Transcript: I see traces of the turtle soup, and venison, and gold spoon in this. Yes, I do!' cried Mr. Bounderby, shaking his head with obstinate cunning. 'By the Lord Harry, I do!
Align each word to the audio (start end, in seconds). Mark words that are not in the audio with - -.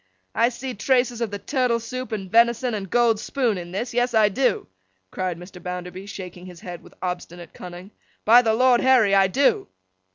I 0.33 0.49
see 0.49 0.73
traces 0.73 1.21
of 1.21 1.29
the 1.29 1.37
turtle 1.37 1.79
soup, 1.79 2.11
and 2.11 2.27
venison, 2.27 2.73
and 2.73 2.89
gold 2.89 3.19
spoon 3.19 3.55
in 3.59 3.71
this. 3.71 3.93
Yes, 3.93 4.15
I 4.15 4.29
do!' 4.29 4.65
cried 5.11 5.37
Mr. 5.37 5.61
Bounderby, 5.61 6.07
shaking 6.07 6.47
his 6.47 6.61
head 6.61 6.81
with 6.81 6.95
obstinate 7.03 7.53
cunning. 7.53 7.91
'By 8.25 8.41
the 8.41 8.55
Lord 8.55 8.81
Harry, 8.81 9.13
I 9.13 9.27
do! 9.27 9.67